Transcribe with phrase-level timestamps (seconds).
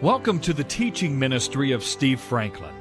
[0.00, 2.72] Welcome to the teaching ministry of Steve Franklin.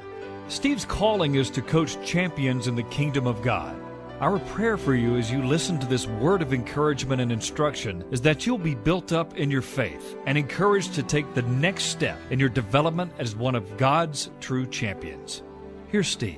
[0.50, 3.76] Steve's calling is to coach champions in the kingdom of God.
[4.20, 8.22] Our prayer for you as you listen to this word of encouragement and instruction is
[8.22, 12.20] that you'll be built up in your faith and encouraged to take the next step
[12.30, 15.42] in your development as one of God's true champions.
[15.88, 16.38] Here's Steve.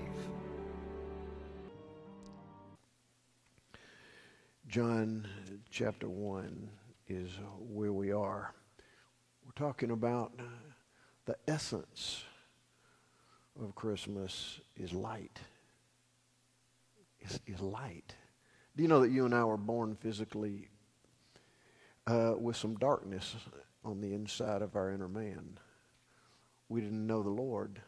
[4.69, 5.27] John
[5.69, 6.69] chapter 1
[7.09, 8.55] is where we are.
[9.45, 10.31] We're talking about
[11.29, 12.23] the essence
[13.61, 15.39] of Christmas is light.
[17.21, 18.15] Is, is light.
[18.75, 20.69] Do you know that you and I were born physically
[22.07, 23.35] uh, with some darkness
[23.85, 25.59] on the inside of our inner man?
[26.67, 27.79] We didn't know the Lord.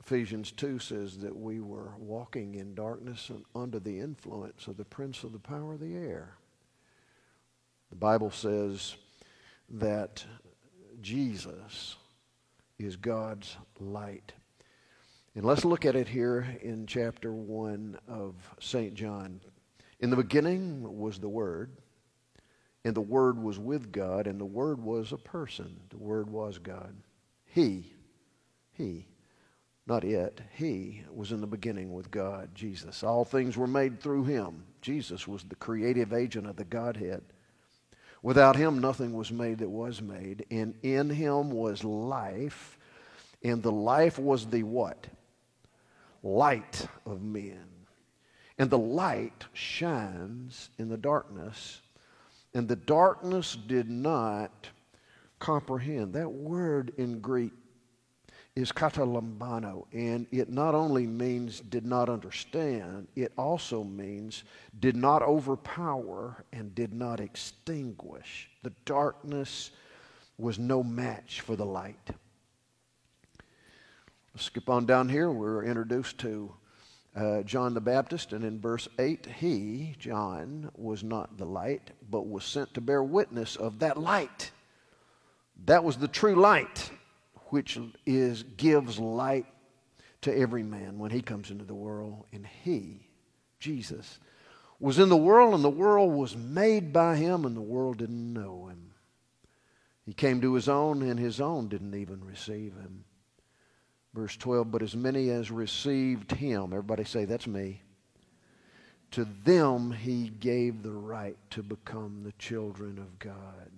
[0.00, 4.86] Ephesians 2 says that we were walking in darkness and under the influence of the
[4.86, 6.38] prince of the power of the air.
[7.90, 8.96] The Bible says
[9.68, 10.24] that
[11.02, 11.96] Jesus
[12.78, 14.32] is God's light.
[15.34, 18.94] And let's look at it here in chapter 1 of St.
[18.94, 19.40] John.
[20.00, 21.76] In the beginning was the Word,
[22.84, 25.80] and the Word was with God, and the Word was a person.
[25.90, 26.94] The Word was God.
[27.44, 27.92] He,
[28.72, 29.06] He,
[29.86, 33.02] not it, He was in the beginning with God, Jesus.
[33.02, 34.64] All things were made through Him.
[34.82, 37.22] Jesus was the creative agent of the Godhead.
[38.22, 40.44] Without him, nothing was made that was made.
[40.50, 42.78] And in him was life,
[43.42, 45.06] and the life was the what?
[46.22, 47.64] Light of men.
[48.58, 51.80] And the light shines in the darkness,
[52.54, 54.68] and the darkness did not
[55.38, 56.12] comprehend.
[56.14, 57.52] That word in Greek
[58.58, 64.42] is katalambano, and it not only means did not understand, it also means
[64.80, 68.50] did not overpower and did not extinguish.
[68.64, 69.70] The darkness
[70.38, 72.10] was no match for the light.
[74.34, 75.30] Let's skip on down here.
[75.30, 76.52] We're introduced to
[77.14, 82.28] uh, John the Baptist, and in verse 8, he, John, was not the light, but
[82.28, 84.50] was sent to bear witness of that light.
[85.66, 86.90] That was the true light
[87.48, 89.46] which is gives light
[90.22, 92.24] to every man when he comes into the world.
[92.32, 93.08] And he,
[93.60, 94.18] Jesus,
[94.80, 98.32] was in the world, and the world was made by him, and the world didn't
[98.32, 98.92] know him.
[100.04, 103.04] He came to his own, and his own didn't even receive him.
[104.14, 107.82] Verse 12, but as many as received him, everybody say, that's me.
[109.12, 113.70] To them he gave the right to become the children of God.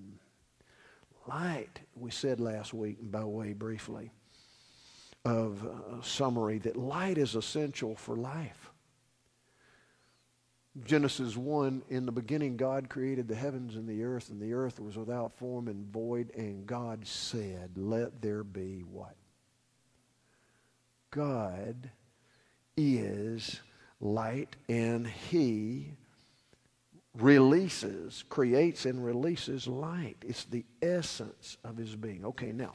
[1.27, 4.11] Light, we said last week, by way briefly
[5.25, 8.71] of a summary, that light is essential for life.
[10.85, 14.81] Genesis 1 In the beginning, God created the heavens and the earth, and the earth
[14.81, 19.17] was without form and void, and God said, Let there be what?
[21.11, 21.91] God
[22.77, 23.61] is
[24.01, 25.97] light, and He
[27.19, 30.17] releases, creates and releases light.
[30.27, 32.25] It's the essence of his being.
[32.25, 32.75] Okay, now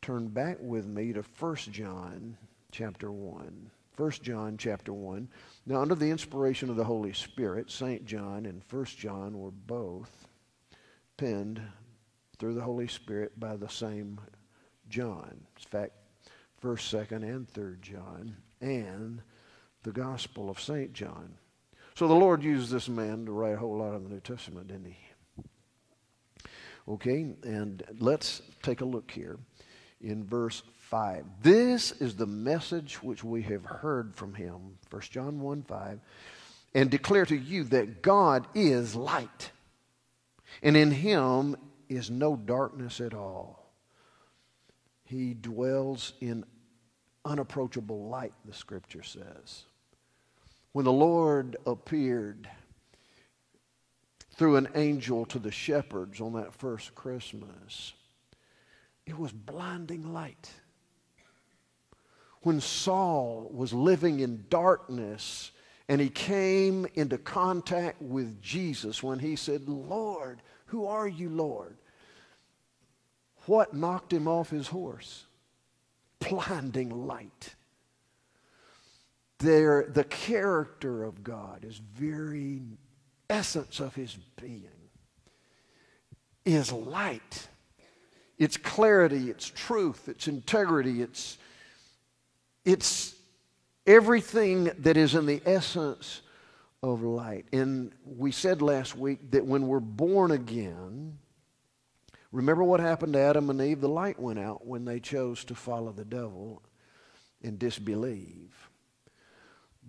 [0.00, 2.36] turn back with me to 1 John
[2.72, 3.70] chapter 1.
[3.96, 5.28] 1 John chapter 1.
[5.66, 8.04] Now, under the inspiration of the Holy Spirit, St.
[8.04, 10.28] John and 1 John were both
[11.16, 11.60] penned
[12.38, 14.20] through the Holy Spirit by the same
[14.88, 15.46] John.
[15.56, 15.92] In fact,
[16.62, 19.20] 1st, 2nd, and 3rd John, and
[19.82, 20.92] the Gospel of St.
[20.92, 21.34] John.
[21.98, 24.68] So the Lord used this man to write a whole lot of the New Testament,
[24.68, 25.42] didn't he?
[26.86, 29.36] Okay, and let's take a look here
[30.00, 31.24] in verse 5.
[31.42, 35.98] This is the message which we have heard from him, 1 John 1 5,
[36.76, 39.50] and declare to you that God is light,
[40.62, 41.56] and in him
[41.88, 43.72] is no darkness at all.
[45.02, 46.44] He dwells in
[47.24, 49.64] unapproachable light, the scripture says.
[50.72, 52.48] When the Lord appeared
[54.36, 57.94] through an angel to the shepherds on that first Christmas,
[59.06, 60.50] it was blinding light.
[62.42, 65.50] When Saul was living in darkness
[65.88, 71.76] and he came into contact with Jesus, when he said, Lord, who are you, Lord?
[73.46, 75.24] What knocked him off his horse?
[76.20, 77.54] Blinding light
[79.38, 82.62] the character of God, his very
[83.30, 84.64] essence of his being,
[86.44, 87.48] is light.
[88.38, 91.38] It's clarity, it's truth, it's integrity, it's,
[92.64, 93.14] it's
[93.86, 96.22] everything that is in the essence
[96.82, 97.46] of light.
[97.52, 101.18] And we said last week that when we're born again,
[102.30, 103.80] Remember what happened to Adam and Eve?
[103.80, 106.62] The light went out when they chose to follow the devil
[107.42, 108.67] and disbelieve.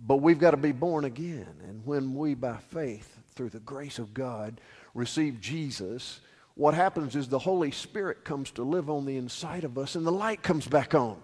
[0.06, 1.54] But we've got to be born again.
[1.68, 4.60] And when we, by faith, through the grace of God,
[4.94, 6.20] receive Jesus,
[6.54, 10.06] what happens is the Holy Spirit comes to live on the inside of us and
[10.06, 11.18] the light comes back on.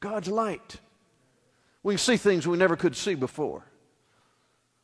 [0.00, 0.78] God's light.
[1.82, 3.64] We see things we never could see before.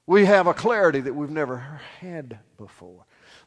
[0.07, 3.05] We have a clarity that we've never had before.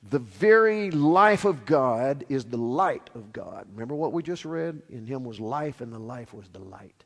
[0.09, 3.67] The very life of God is the light of God.
[3.73, 4.81] Remember what we just read?
[4.89, 7.03] In him was life, and the life was the light.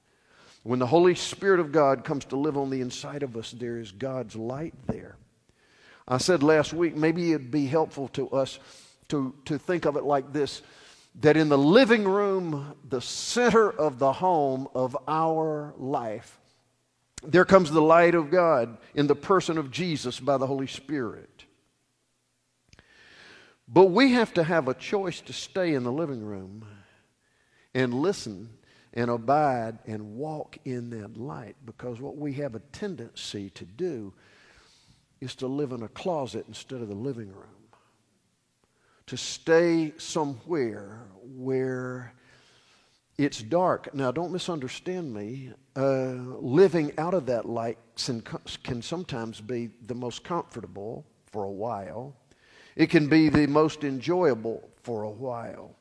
[0.64, 3.78] When the Holy Spirit of God comes to live on the inside of us, there
[3.78, 5.16] is God's light there.
[6.08, 8.60] I said last week, maybe it'd be helpful to us
[9.10, 10.62] to, to think of it like this
[11.22, 16.40] that in the living room, the center of the home of our life,
[17.24, 21.46] there comes the light of God in the person of Jesus by the Holy Spirit.
[23.68, 26.66] But we have to have a choice to stay in the living room
[27.74, 28.50] and listen
[28.94, 34.14] and abide and walk in that light because what we have a tendency to do
[35.22, 37.46] is to live in a closet instead of the living room.
[39.08, 42.14] To stay somewhere where
[43.18, 43.94] it's dark.
[43.94, 45.52] Now, don't misunderstand me.
[45.76, 47.78] Uh, living out of that light
[48.64, 52.16] can sometimes be the most comfortable for a while
[52.80, 55.76] it can be the most enjoyable for a while.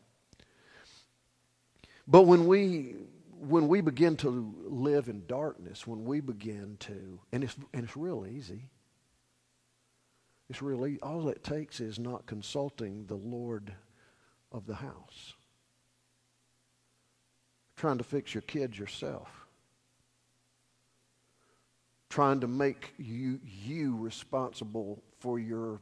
[2.09, 2.95] But when we
[3.41, 7.97] when we begin to live in darkness, when we begin to and it's and it's
[7.97, 8.71] real easy.
[10.49, 13.75] It's really all it takes is not consulting the Lord
[14.51, 15.35] of the house.
[17.77, 19.29] Trying to fix your kids yourself.
[22.09, 25.81] Trying to make you you responsible for your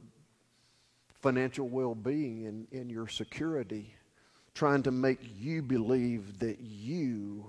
[1.20, 3.94] financial well being and, and your security,
[4.56, 7.44] trying to make you believe that you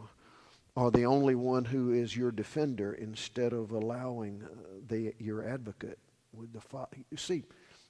[0.76, 4.48] are the only one who is your defender instead of allowing uh,
[4.90, 5.98] the, your advocate
[6.34, 6.98] with the Father.
[7.10, 7.44] You see,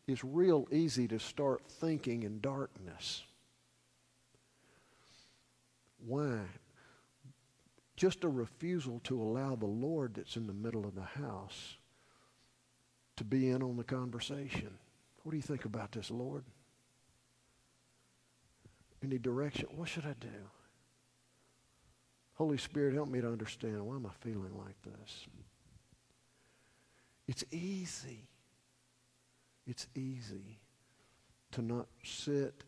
[0.07, 3.23] it's real easy to start thinking in darkness.
[6.05, 6.41] Why?
[7.95, 11.77] Just a refusal to allow the Lord that's in the middle of the house
[13.15, 14.69] to be in on the conversation.
[15.23, 16.43] What do you think about this, Lord?
[19.03, 19.67] Any direction?
[19.75, 20.49] What should I do?
[22.33, 25.25] Holy Spirit, help me to understand why am I feeling like this?
[27.27, 28.27] It's easy.
[29.65, 30.59] It's easy
[31.51, 32.63] to not sit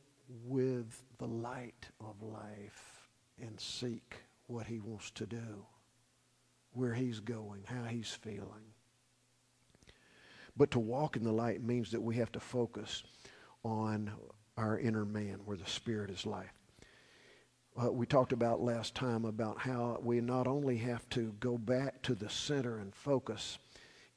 [0.45, 3.07] with the light of life
[3.41, 4.17] and seek
[4.47, 5.65] what he wants to do,
[6.73, 8.73] where he's going, how he's feeling.
[10.57, 13.03] But to walk in the light means that we have to focus
[13.63, 14.11] on
[14.59, 16.53] our inner man where the Spirit is life.
[17.81, 22.01] Uh, we talked about last time about how we not only have to go back
[22.01, 23.57] to the center and focus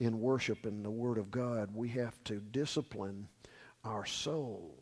[0.01, 3.29] in worship and the Word of God, we have to discipline
[3.85, 4.75] our soul.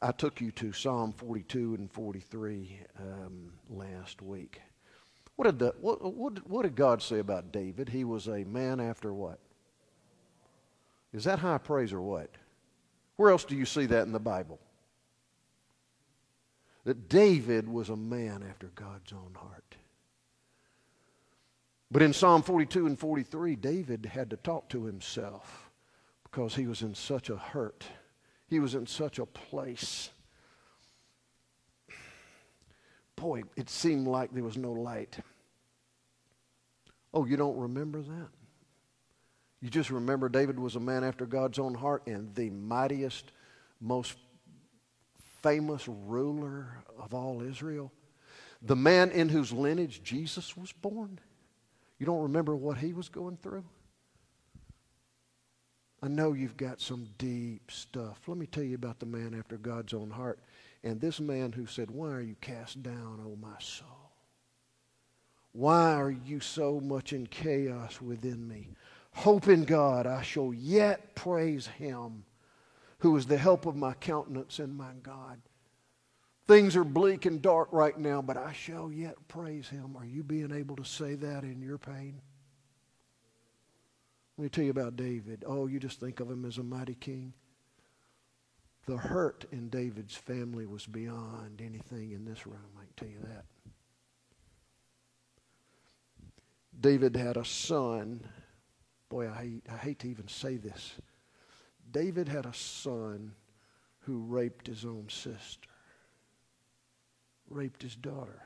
[0.00, 4.60] I took you to Psalm 42 and 43 um, last week.
[5.36, 7.88] What did, the, what, what, what did God say about David?
[7.88, 9.38] He was a man after what?
[11.12, 12.30] Is that high praise or what?
[13.16, 14.58] Where else do you see that in the Bible?
[16.84, 19.76] That David was a man after God's own heart.
[21.90, 25.70] But in Psalm 42 and 43, David had to talk to himself
[26.24, 27.84] because he was in such a hurt.
[28.48, 30.10] He was in such a place
[33.22, 35.16] boy, it seemed like there was no light.
[37.14, 38.28] Oh, you don't remember that?
[39.62, 43.30] You just remember David was a man after God's own heart and the mightiest,
[43.80, 44.16] most
[45.40, 47.92] famous ruler of all Israel.
[48.60, 51.20] The man in whose lineage Jesus was born.
[51.98, 53.64] You don't remember what he was going through?
[56.02, 58.18] I know you've got some deep stuff.
[58.26, 60.40] Let me tell you about the man after God's own heart.
[60.82, 64.10] And this man who said, Why are you cast down, O my soul?
[65.52, 68.70] Why are you so much in chaos within me?
[69.14, 72.24] Hope in God, I shall yet praise him
[72.98, 75.40] who is the help of my countenance and my God.
[76.46, 79.96] Things are bleak and dark right now, but I shall yet praise him.
[79.96, 82.20] Are you being able to say that in your pain?
[84.36, 85.44] Let me tell you about David.
[85.46, 87.32] Oh, you just think of him as a mighty king.
[88.86, 93.28] The hurt in David's family was beyond anything in this room, I can tell you
[93.28, 93.44] that.
[96.80, 98.28] David had a son.
[99.12, 100.94] Boy, I hate, I hate to even say this.
[101.90, 103.32] David had a son
[103.98, 105.68] who raped his own sister,
[107.50, 108.40] raped his daughter.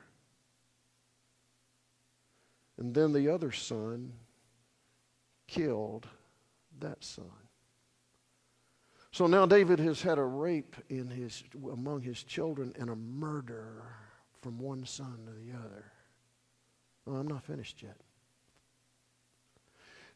[2.77, 4.11] And then the other son
[5.47, 6.05] killed
[6.79, 7.31] that son.
[9.11, 13.83] So now David has had a rape in his, among his children and a murder
[14.41, 15.85] from one son to the other.
[17.05, 17.95] Well, I'm not finished yet.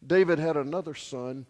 [0.05, 1.45] David had another son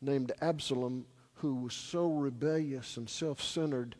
[0.00, 3.96] named Absalom who was so rebellious and self centered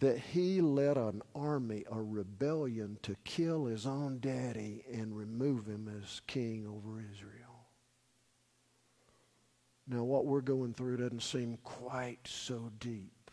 [0.00, 5.88] that he led an army, a rebellion, to kill his own daddy and remove him
[6.02, 7.46] as king over Israel.
[9.88, 13.30] Now, what we're going through doesn't seem quite so deep.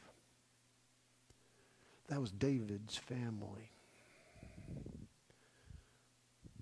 [2.07, 3.71] That was David's family.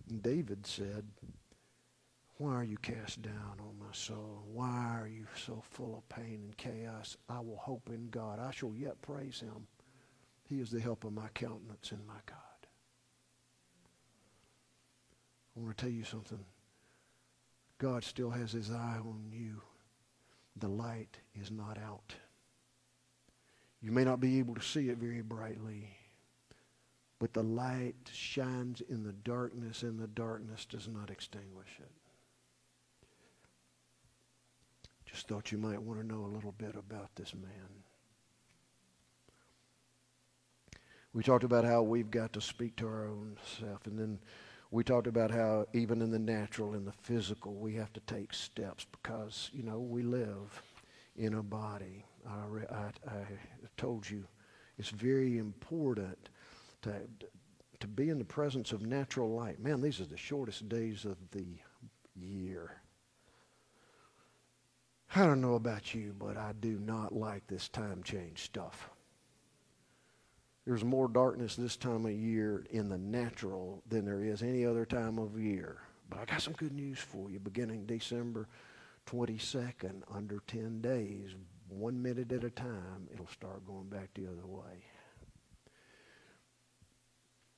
[0.10, 1.06] And David said,
[2.42, 4.42] Why are you cast down, O my soul?
[4.52, 7.16] Why are you so full of pain and chaos?
[7.30, 8.40] I will hope in God.
[8.40, 9.68] I shall yet praise him.
[10.50, 12.38] He is the help of my countenance and my God.
[15.56, 16.44] I want to tell you something.
[17.78, 19.62] God still has his eye on you.
[20.56, 22.16] The light is not out.
[23.84, 25.96] You may not be able to see it very brightly.
[27.20, 32.01] But the light shines in the darkness, and the darkness does not extinguish it.
[35.12, 37.84] Just thought you might want to know a little bit about this man.
[41.14, 44.20] We talked about how we've got to speak to our own self, and then
[44.72, 48.34] we talked about how even in the natural, in the physical, we have to take
[48.34, 50.62] steps because, you know, we live
[51.18, 52.06] in a body.
[52.26, 53.26] I, I, I
[53.76, 54.24] told you
[54.78, 56.30] it's very important
[56.84, 56.94] to,
[57.82, 59.60] to be in the presence of natural light.
[59.60, 61.46] Man, these are the shortest days of the
[62.16, 62.81] year.
[65.14, 68.90] I don't know about you, but I do not like this time change stuff.
[70.66, 74.86] There's more darkness this time of year in the natural than there is any other
[74.86, 75.80] time of year.
[76.10, 77.40] But I got some good news for you.
[77.40, 78.48] Beginning December
[79.08, 81.36] 22nd, under 10 days,
[81.68, 84.86] one minute at a time, it'll start going back the other way.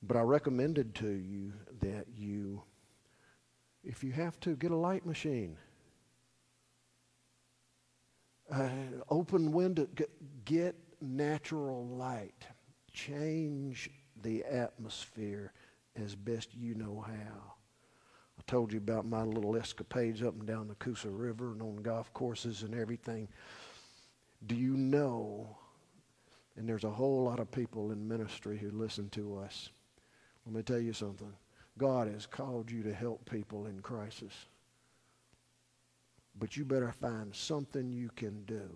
[0.02, 2.64] But I recommended to you that you,
[3.84, 5.58] if you have to, get a light machine.
[8.54, 8.70] Uh,
[9.10, 9.88] open window,
[10.46, 12.46] get natural light.
[12.92, 13.90] Change
[14.22, 15.52] the atmosphere
[15.96, 17.54] as best you know how.
[18.38, 21.78] I told you about my little escapades up and down the Coosa River and on
[21.78, 23.28] golf courses and everything.
[24.46, 25.58] Do you know,
[26.56, 29.70] and there's a whole lot of people in ministry who listen to us,
[30.46, 31.34] let me tell you something.
[31.80, 34.34] God has called you to help people in crisis.
[36.44, 38.70] But you better find something you can do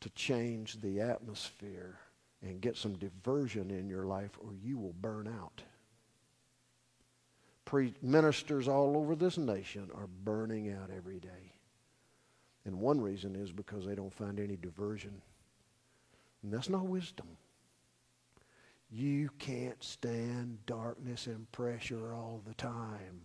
[0.00, 1.98] to change the atmosphere
[2.42, 5.62] and get some diversion in your life or you will burn out.
[7.64, 11.54] Pre- ministers all over this nation are burning out every day.
[12.66, 15.22] And one reason is because they don't find any diversion.
[16.42, 17.38] And that's not wisdom.
[18.90, 23.22] You can't stand darkness and pressure all the time.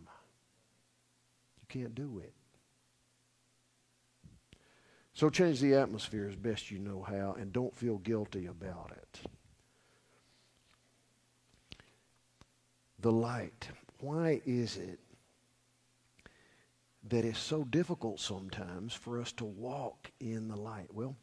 [1.60, 2.32] You can't do it.
[5.16, 9.22] So change the atmosphere as best you know how and don't feel guilty about it.
[13.00, 13.70] The light.
[14.02, 15.00] Why is it
[17.08, 20.94] that it's so difficult sometimes for us to walk in the light?
[20.94, 21.16] Well,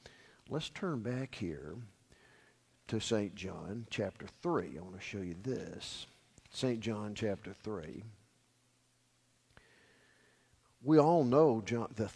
[0.49, 1.75] let's turn back here
[2.89, 3.35] to St.
[3.35, 4.79] John chapter 3.
[4.79, 6.07] I want to show you this.
[6.51, 6.81] St.
[6.81, 8.03] John chapter 3.
[10.83, 12.11] We all know John, the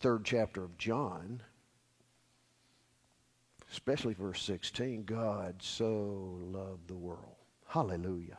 [0.00, 1.42] third chapter of John,
[3.70, 5.04] especially verse 16.
[5.04, 7.36] God so loved the world.
[7.66, 8.38] Hallelujah.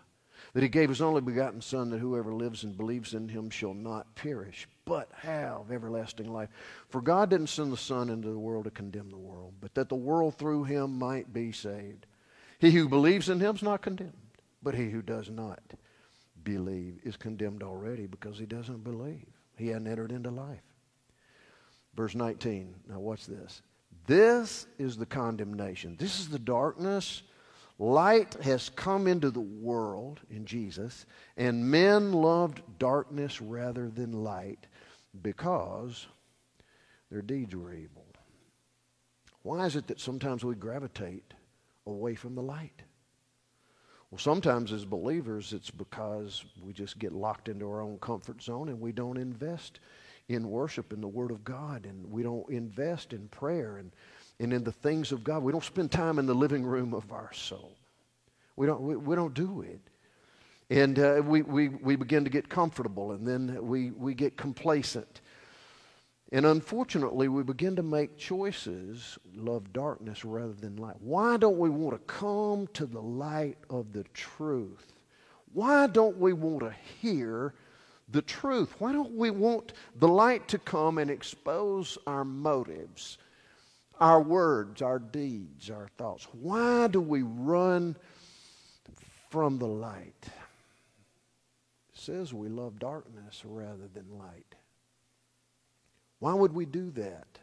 [0.53, 3.75] That he gave his only begotten Son, that whoever lives and believes in him shall
[3.75, 6.49] not perish, but have everlasting life.
[6.89, 9.87] For God didn't send the Son into the world to condemn the world, but that
[9.87, 12.07] the world through him might be saved.
[12.59, 14.13] He who believes in him is not condemned,
[14.63, 15.61] but he who does not
[16.43, 19.27] believe is condemned already because he doesn't believe.
[19.57, 20.70] He hadn't entered into life.
[21.95, 22.73] Verse 19.
[22.89, 23.61] Now, watch this.
[24.07, 25.95] This is the condemnation.
[25.99, 27.23] This is the darkness.
[27.77, 31.05] Light has come into the world in Jesus,
[31.37, 34.67] and men loved darkness rather than light
[35.21, 36.07] because
[37.09, 38.05] their deeds were evil.
[39.43, 41.33] Why is it that sometimes we gravitate
[41.87, 42.83] away from the light?
[44.11, 48.69] Well, sometimes as believers, it's because we just get locked into our own comfort zone
[48.69, 49.79] and we don't invest
[50.33, 53.91] in worship and the Word of God, and we don't invest in prayer and,
[54.39, 55.43] and in the things of God.
[55.43, 57.75] We don't spend time in the living room of our soul.
[58.55, 59.81] We don't, we, we don't do it.
[60.69, 65.21] And uh, we, we, we begin to get comfortable, and then we, we get complacent.
[66.31, 70.95] And unfortunately, we begin to make choices, love darkness rather than light.
[71.01, 74.93] Why don't we want to come to the light of the truth?
[75.53, 77.53] Why don't we want to hear
[78.11, 78.75] the truth?
[78.79, 83.17] Why don't we want the light to come and expose our motives,
[83.99, 86.27] our words, our deeds, our thoughts?
[86.33, 87.95] Why do we run
[89.29, 90.25] from the light?
[91.93, 94.55] It says we love darkness rather than light.
[96.19, 97.39] Why would we do that?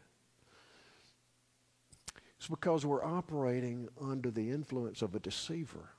[2.37, 5.91] It's because we're operating under the influence of a deceiver.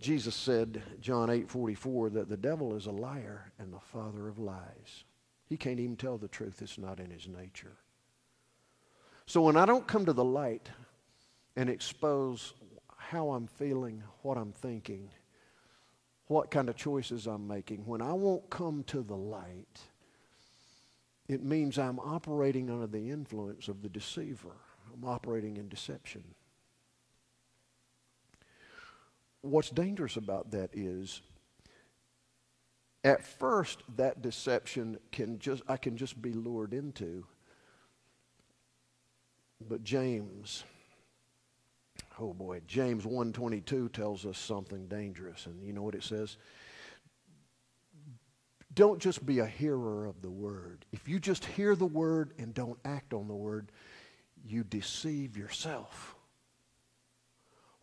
[0.00, 4.38] Jesus said, John 8 44, that the devil is a liar and the father of
[4.38, 5.04] lies.
[5.48, 7.76] He can't even tell the truth, it's not in his nature.
[9.26, 10.68] So when I don't come to the light
[11.56, 12.54] and expose
[12.96, 15.08] how I'm feeling, what I'm thinking,
[16.26, 19.80] what kind of choices I'm making, when I won't come to the light,
[21.28, 24.56] it means I'm operating under the influence of the deceiver.
[24.92, 26.22] I'm operating in deception
[29.46, 31.22] what's dangerous about that is
[33.04, 37.24] at first that deception can just I can just be lured into.
[39.60, 40.64] But James
[42.18, 46.36] oh boy, James 122 tells us something dangerous and you know what it says?
[48.74, 50.84] Don't just be a hearer of the word.
[50.92, 53.72] If you just hear the word and don't act on the word,
[54.44, 56.15] you deceive yourself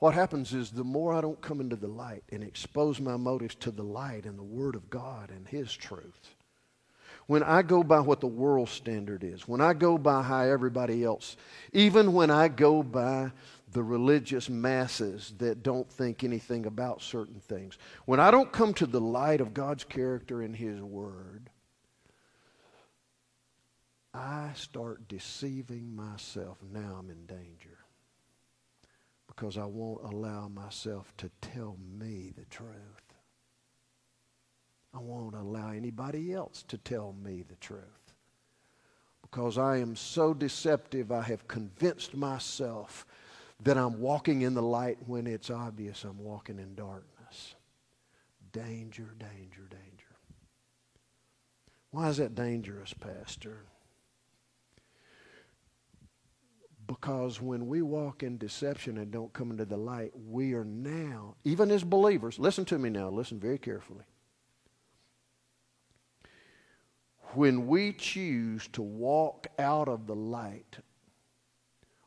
[0.04, 3.56] what happens is the more I don't come into the light and expose my motives
[3.62, 6.36] to the light and the Word of God and His truth,
[7.28, 11.06] when I go by what the world standard is, when I go by how everybody
[11.06, 11.38] else,
[11.72, 13.32] even when I go by
[13.72, 18.86] the religious masses that don't think anything about certain things, when I don't come to
[18.86, 21.50] the light of God's character and His Word,
[24.14, 26.58] I start deceiving myself.
[26.74, 27.78] Now I'm in danger
[29.36, 32.68] because I won't allow myself to tell me the truth.
[34.94, 37.82] I won't allow anybody else to tell me the truth.
[39.22, 43.06] Because I am so deceptive, I have convinced myself
[43.64, 47.56] that I'm walking in the light when it's obvious I'm walking in darkness.
[48.52, 50.06] Danger, danger, danger.
[51.90, 53.66] Why is that dangerous, Pastor?
[56.88, 61.36] Because when we walk in deception and don't come into the light, we are now,
[61.44, 64.04] even as believers, listen to me now, listen very carefully.
[67.34, 70.78] When we choose to walk out of the light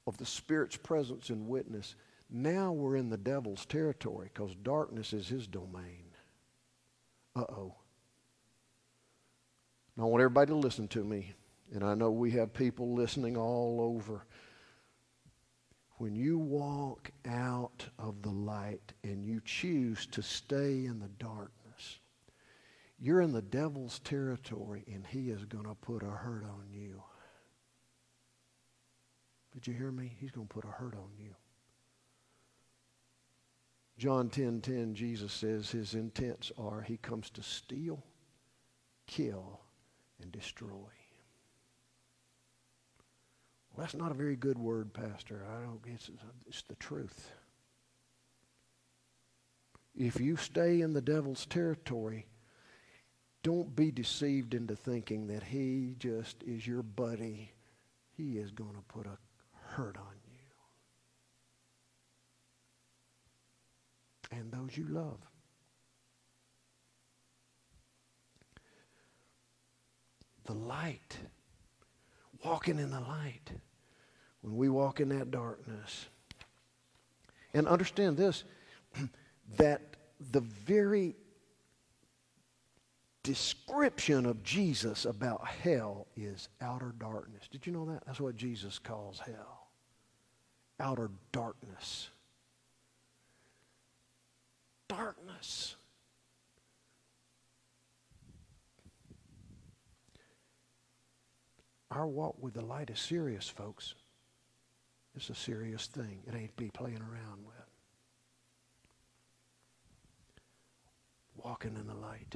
[0.06, 1.96] of the Spirit's presence and witness,
[2.30, 6.04] now we're in the devil's territory because darkness is his domain.
[7.34, 7.74] Uh oh.
[9.98, 11.32] I want everybody to listen to me.
[11.72, 14.26] And I know we have people listening all over
[15.98, 22.00] when you walk out of the light and you choose to stay in the darkness,
[22.98, 27.02] you're in the devil's territory and he is going to put a hurt on you.
[29.52, 30.14] Did you hear me?
[30.20, 31.34] He's going to put a hurt on you.
[33.98, 38.04] John 10:10 10, 10, Jesus says his intents are he comes to steal,
[39.06, 39.60] kill
[40.20, 40.90] and destroy.
[43.76, 45.44] Well, that's not a very good word, Pastor.
[45.50, 45.80] I don't.
[45.86, 46.10] It's,
[46.46, 47.30] it's the truth.
[49.94, 52.26] If you stay in the devil's territory,
[53.42, 57.52] don't be deceived into thinking that he just is your buddy.
[58.16, 59.18] He is going to put a
[59.74, 60.14] hurt on
[64.32, 64.38] you.
[64.38, 65.18] And those you love.
[70.46, 71.18] The light.
[72.42, 73.50] Walking in the light
[74.46, 76.06] when we walk in that darkness.
[77.52, 78.44] And understand this
[79.56, 79.82] that
[80.30, 81.16] the very
[83.24, 87.48] description of Jesus about hell is outer darkness.
[87.50, 88.06] Did you know that?
[88.06, 89.66] That's what Jesus calls hell.
[90.78, 92.08] Outer darkness.
[94.88, 95.74] Darkness.
[101.90, 103.94] Our walk with the light is serious, folks.
[105.16, 106.18] It's a serious thing.
[106.26, 107.56] It ain't be playing around with.
[111.42, 112.34] Walking in the light.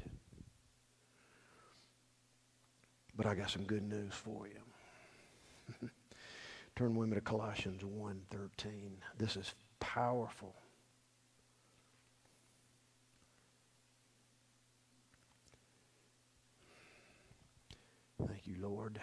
[3.15, 5.89] But I got some good news for you.
[6.77, 8.93] Turn women to Colossians 1.13.
[9.19, 10.55] This is powerful.
[18.27, 18.99] Thank you, Lord.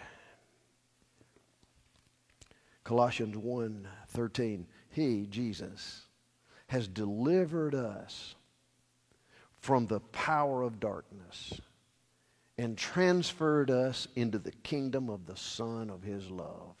[2.88, 4.64] Colossians 1:13.
[4.88, 6.06] He, Jesus,
[6.68, 8.34] has delivered us
[9.58, 11.60] from the power of darkness
[12.56, 16.76] and transferred us into the kingdom of the Son of His love.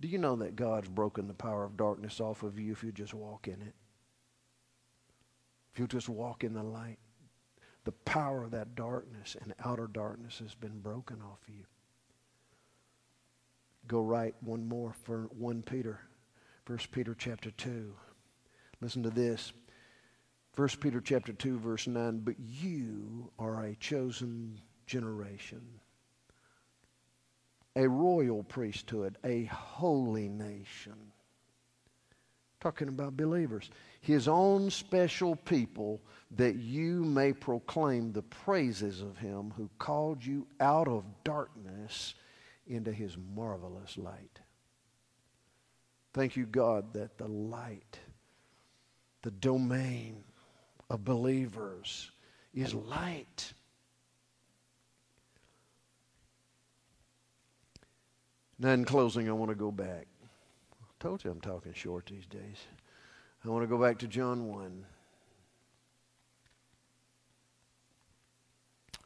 [0.00, 2.90] Do you know that God's broken the power of darkness off of you if you
[2.90, 3.74] just walk in it?
[5.74, 7.00] If you just walk in the light,
[7.84, 11.66] the power of that darkness and outer darkness has been broken off of you.
[13.86, 16.00] Go right one more for 1 Peter,
[16.66, 17.92] 1 Peter chapter 2.
[18.80, 19.52] Listen to this.
[20.56, 25.62] 1 Peter chapter 2 verse 9, but you are a chosen generation,
[27.76, 30.96] a royal priesthood, a holy nation.
[32.60, 33.70] Talking about believers.
[34.02, 40.46] His own special people that you may proclaim the praises of him who called you
[40.60, 42.14] out of darkness
[42.66, 44.40] into his marvelous light.
[46.12, 47.98] Thank you, God, that the light,
[49.22, 50.24] the domain
[50.88, 52.10] of believers
[52.52, 53.52] is light.
[58.58, 60.06] Now, in closing, I want to go back.
[60.72, 62.58] I told you I'm talking short these days.
[63.44, 64.84] I want to go back to John 1.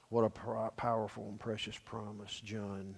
[0.08, 2.96] What a powerful and precious promise John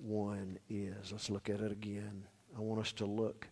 [0.00, 1.12] 1 is.
[1.12, 2.24] Let's look at it again.
[2.56, 3.46] I want us to look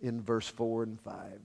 [0.00, 1.40] in verse 4 and 5.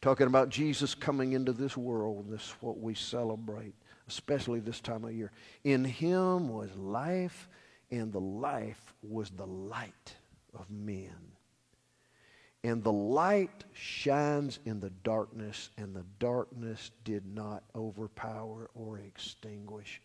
[0.00, 3.74] Talking about Jesus coming into this world, this is what we celebrate,
[4.08, 5.32] especially this time of year.
[5.64, 7.48] In him was life,
[7.90, 10.14] and the life was the light
[10.54, 11.32] of men.
[12.62, 20.02] And the light shines in the darkness, and the darkness did not overpower or extinguish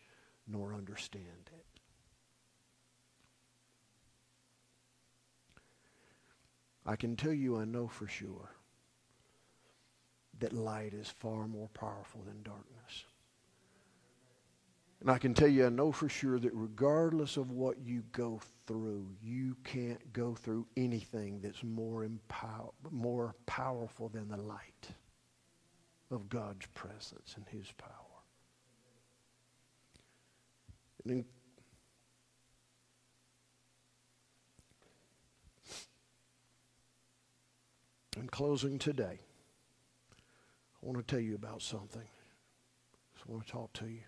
[0.47, 1.60] nor understand it.
[6.85, 8.49] I can tell you I know for sure
[10.39, 13.05] that light is far more powerful than darkness.
[15.01, 18.39] And I can tell you, I know for sure that regardless of what you go
[18.67, 24.89] through, you can't go through anything that's more, empower, more powerful than the light
[26.11, 27.89] of God's presence and His power.
[31.03, 31.25] And
[38.15, 39.19] in, in closing today,
[40.81, 42.01] I want to tell you about something.
[42.01, 44.01] I just want to talk to you.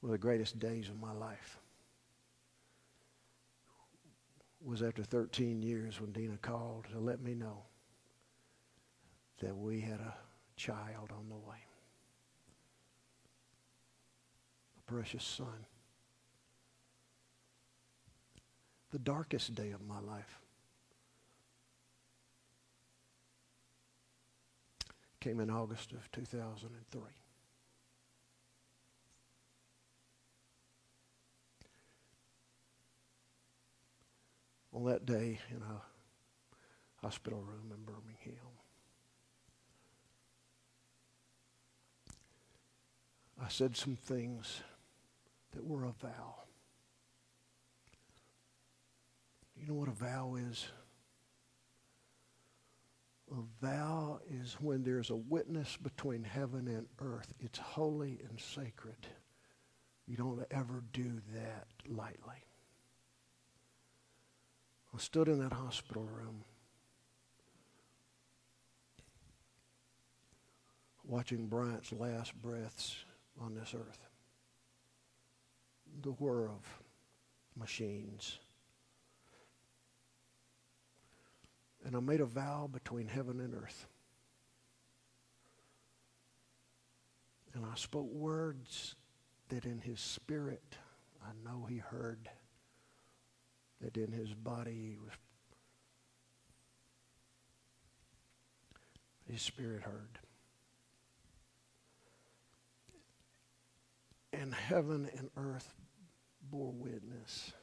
[0.00, 1.58] One of the greatest days of my life
[4.64, 7.62] was after 13 years when Dina called to let me know
[9.40, 10.14] that we had a
[10.56, 11.56] child on the way.
[14.78, 15.66] A precious son.
[18.90, 20.40] The darkest day of my life.
[25.20, 27.00] Came in August of 2003.
[34.72, 35.82] On that day in a
[37.04, 38.36] hospital room in Birmingham,
[43.42, 44.60] I said some things
[45.52, 46.47] that were a vow.
[49.60, 50.68] You know what a vow is?
[53.30, 57.34] A vow is when there's a witness between heaven and earth.
[57.40, 59.06] It's holy and sacred.
[60.06, 62.44] You don't ever do that lightly.
[64.94, 66.44] I stood in that hospital room
[71.04, 72.96] watching Bryant's last breaths
[73.40, 74.08] on this earth.
[76.02, 76.64] The whir of
[77.56, 78.38] machines
[81.88, 83.86] And I made a vow between heaven and earth.
[87.54, 88.94] And I spoke words
[89.48, 90.76] that in his spirit
[91.24, 92.28] I know he heard,
[93.80, 95.14] that in his body he was,
[99.32, 100.18] his spirit heard.
[104.34, 105.72] And heaven and earth
[106.50, 107.54] bore witness.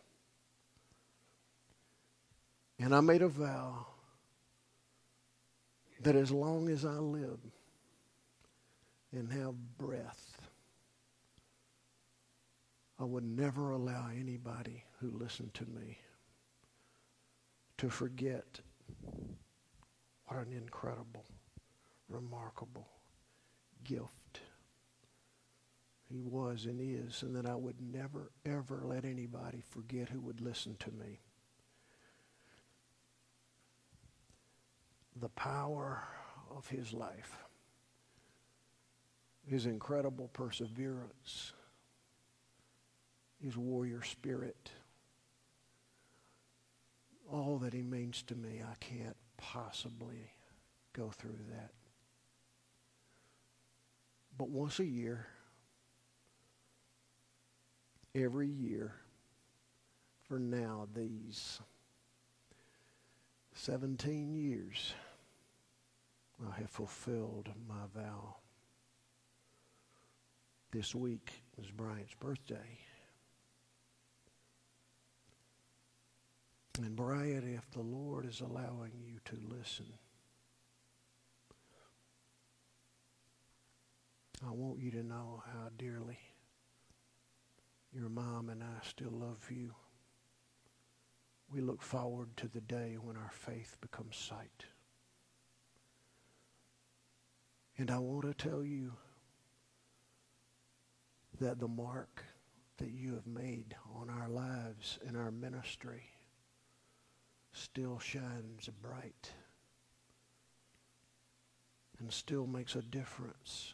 [2.80, 3.86] And I made a vow
[6.02, 7.40] that as long as I live
[9.12, 10.42] and have breath,
[13.00, 15.98] I would never allow anybody who listened to me
[17.78, 18.62] to forget
[20.28, 21.26] what an incredible,
[22.10, 22.88] remarkable
[23.84, 24.40] gift
[26.10, 30.40] he was and is, and that I would never, ever let anybody forget who would
[30.40, 31.20] listen to me.
[35.18, 36.04] The power
[36.56, 37.38] of his life,
[39.48, 41.54] his incredible perseverance,
[43.42, 44.72] his warrior spirit,
[47.32, 50.34] all that he means to me, I can't possibly
[50.94, 51.72] go through that.
[54.38, 55.28] But once a year,
[58.14, 58.96] every year,
[60.28, 61.60] for now, these
[63.54, 64.94] 17 years,
[66.44, 68.36] I have fulfilled my vow.
[70.72, 72.80] This week is Bryant's birthday.
[76.78, 79.86] And Bryant, if the Lord is allowing you to listen,
[84.46, 86.20] I want you to know how dearly
[87.94, 89.74] your mom and I still love you.
[91.50, 94.66] We look forward to the day when our faith becomes sight.
[97.78, 98.94] And I want to tell you
[101.40, 102.24] that the mark
[102.78, 106.04] that you have made on our lives and our ministry
[107.52, 109.32] still shines bright
[112.00, 113.74] and still makes a difference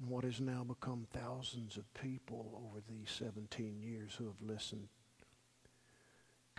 [0.00, 4.88] in what has now become thousands of people over these 17 years who have listened.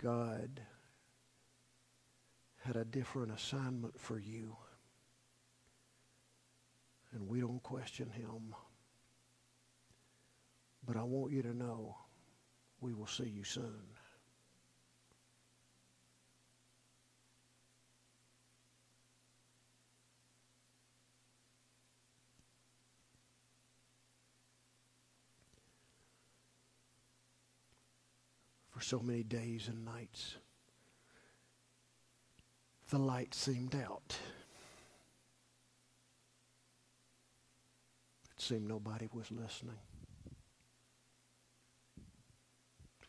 [0.02, 0.60] God
[2.64, 4.56] had a different assignment for you,
[7.18, 8.54] and we don't question him.
[10.86, 11.96] But I want you to know
[12.80, 13.82] we will see you soon.
[28.70, 30.36] for so many days and nights.
[32.90, 34.16] The light seemed out.
[38.38, 39.80] It seemed nobody was listening.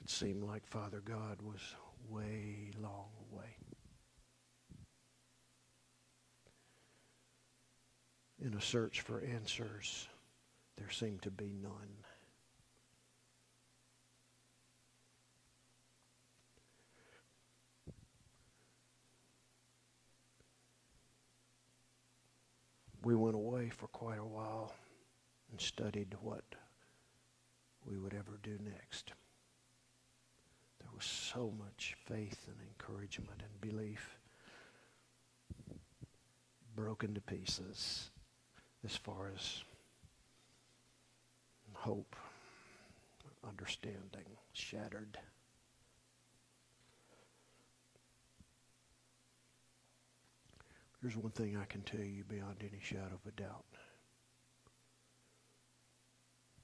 [0.01, 1.61] It seemed like Father God was
[2.09, 3.57] way long away.
[8.43, 10.07] In a search for answers,
[10.77, 12.05] there seemed to be none.
[23.03, 24.48] we went away for quite a while
[25.51, 26.43] and studied what
[27.85, 29.13] we would ever do next.
[30.79, 34.17] There was so much faith and encouragement and belief
[36.75, 38.09] broken to pieces
[38.85, 39.63] as far as
[41.73, 42.15] hope,
[43.47, 45.17] understanding shattered.
[51.01, 53.68] Here's one thing I can tell you beyond any shadow of a doubt.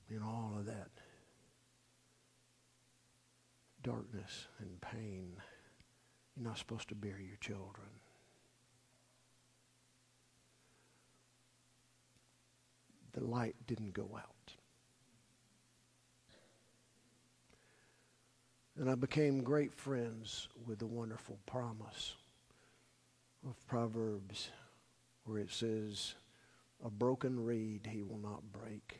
[0.09, 0.89] In all of that
[3.83, 5.33] darkness and pain,
[6.35, 7.87] you're not supposed to bury your children.
[13.13, 14.53] The light didn't go out.
[18.77, 22.15] And I became great friends with the wonderful promise
[23.47, 24.49] of Proverbs
[25.23, 26.15] where it says,
[26.83, 28.99] A broken reed he will not break,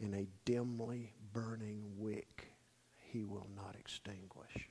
[0.00, 2.52] and a dimly burning wick
[2.96, 4.68] he will not extinguish.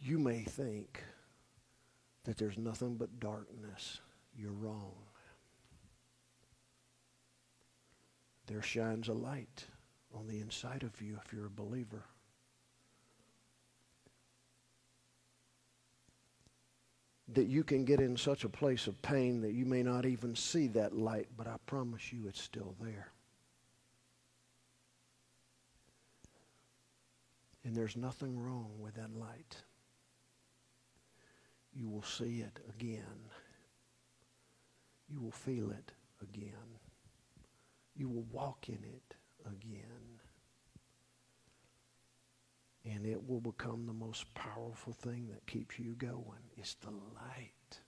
[0.00, 1.02] You may think
[2.24, 4.00] that there's nothing but darkness.
[4.36, 4.94] You're wrong.
[8.46, 9.66] There shines a light
[10.14, 12.04] on the inside of you if you're a believer.
[17.34, 20.34] That you can get in such a place of pain that you may not even
[20.34, 23.08] see that light, but I promise you it's still there.
[27.64, 29.56] And there's nothing wrong with that light.
[31.74, 33.28] You will see it again.
[35.10, 36.78] You will feel it again.
[37.94, 39.14] You will walk in it
[39.46, 40.07] again.
[42.90, 46.40] And it will become the most powerful thing that keeps you going.
[46.56, 47.80] It's the light,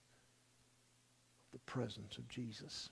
[1.51, 2.89] the presence of Jesus.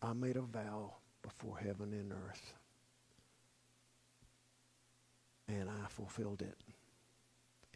[0.00, 2.54] I made a vow before heaven and earth,
[5.48, 6.56] and I fulfilled it,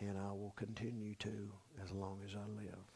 [0.01, 1.53] and I will continue to
[1.85, 2.96] as long as I live.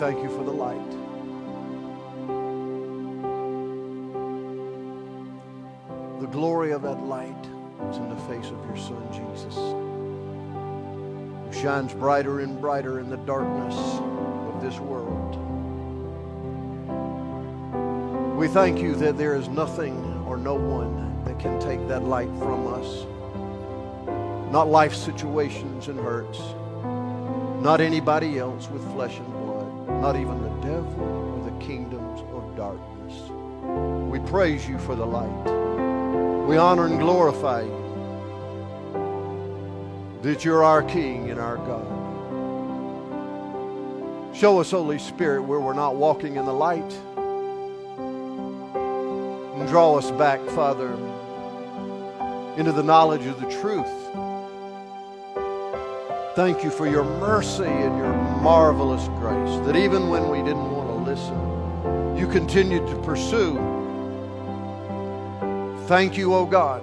[0.00, 0.90] Thank you for the light.
[6.22, 7.44] The glory of that light
[7.90, 9.54] is in the face of your Son, Jesus,
[11.44, 15.36] who shines brighter and brighter in the darkness of this world.
[18.38, 22.30] We thank you that there is nothing or no one that can take that light
[22.38, 23.04] from us.
[24.50, 26.38] Not life situations and hurts,
[27.62, 29.49] not anybody else with flesh and blood
[30.00, 33.30] not even the devil or the kingdoms of darkness.
[34.10, 36.46] We praise you for the light.
[36.46, 37.80] We honor and glorify you
[40.22, 41.86] that you're our King and our God.
[44.34, 46.92] Show us, Holy Spirit, where we're not walking in the light.
[49.56, 50.92] And draw us back, Father,
[52.56, 54.00] into the knowledge of the truth
[56.36, 60.88] Thank you for your mercy and your marvelous grace, that even when we didn't want
[60.88, 63.56] to listen, you continued to pursue.
[65.86, 66.82] Thank you, O oh God,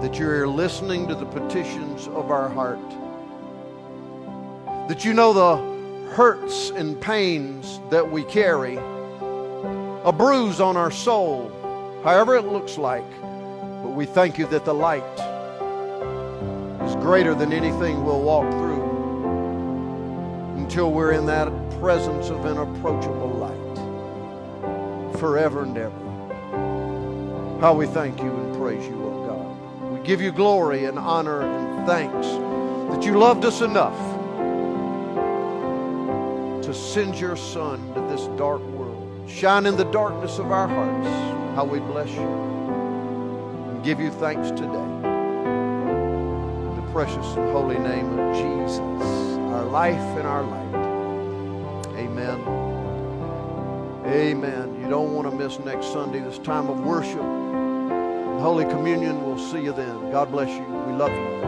[0.00, 2.88] that you're listening to the petitions of our heart,
[4.88, 11.50] that you know the hurts and pains that we carry, a bruise on our soul,
[12.04, 13.10] however it looks like.
[13.82, 15.02] But we thank you that the light
[16.88, 18.65] is greater than anything we'll walk through
[20.66, 21.46] until we're in that
[21.78, 27.60] presence of an approachable light forever and ever.
[27.60, 29.92] How we thank you and praise you, O oh God.
[29.92, 32.26] We give you glory and honor and thanks
[32.90, 33.96] that you loved us enough
[36.64, 39.30] to send your Son to this dark world.
[39.30, 41.06] Shine in the darkness of our hearts.
[41.54, 42.26] How we bless you
[43.70, 44.64] and give you thanks today.
[46.64, 49.25] In the precious and holy name of Jesus
[49.56, 50.74] our life and our light.
[51.96, 52.40] Amen.
[54.04, 54.80] Amen.
[54.80, 57.20] You don't want to miss next Sunday, this time of worship.
[57.20, 60.10] And Holy Communion, we'll see you then.
[60.10, 60.64] God bless you.
[60.64, 61.46] We love you.